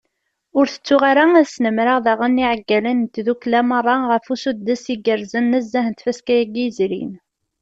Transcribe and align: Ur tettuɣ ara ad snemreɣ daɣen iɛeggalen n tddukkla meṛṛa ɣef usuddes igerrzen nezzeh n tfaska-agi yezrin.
Ur 0.57 0.65
tettuɣ 0.73 1.01
ara 1.11 1.25
ad 1.39 1.47
snemreɣ 1.53 1.97
daɣen 2.05 2.41
iɛeggalen 2.43 2.97
n 3.01 3.07
tddukkla 3.13 3.61
meṛṛa 3.69 3.95
ɣef 4.09 4.25
usuddes 4.33 4.83
igerrzen 4.93 5.45
nezzeh 5.53 5.85
n 5.87 5.93
tfaska-agi 5.95 6.63
yezrin. 6.65 7.13